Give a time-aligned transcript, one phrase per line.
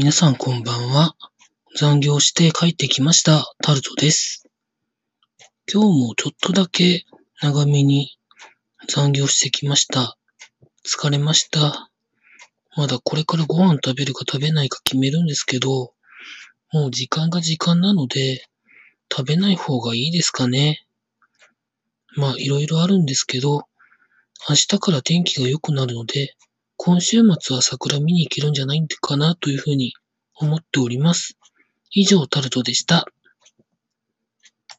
[0.00, 1.16] 皆さんこんばんは。
[1.74, 3.52] 残業して帰ってきました。
[3.60, 4.48] タルトです。
[5.68, 7.04] 今日もちょっとだけ
[7.42, 8.16] 長めに
[8.86, 10.16] 残業してきました。
[10.86, 11.90] 疲れました。
[12.76, 15.92] まだこれからご飯食べるか食べないか決めるんですけど、
[16.72, 18.46] もう時間が時間なので、
[19.12, 20.86] 食べない方がいいですかね。
[22.14, 23.64] まあいろいろあるんですけど、
[24.48, 26.36] 明日から天気が良くなるので、
[26.80, 29.94] 今週末は桜見に行けるんじゃないかなというふうに
[30.32, 31.36] 思っております。
[31.90, 33.06] 以上、タルトでした。